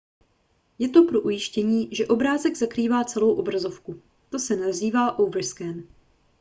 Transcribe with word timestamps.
je 0.79 0.89
to 0.89 1.03
pro 1.03 1.21
ujištění 1.21 1.89
že 1.91 2.07
obrázek 2.07 2.57
zakrývá 2.57 3.03
celou 3.03 3.33
obrazovku 3.35 4.01
to 4.29 4.39
se 4.39 4.55
nazývá 4.55 5.19
overscan 5.19 5.83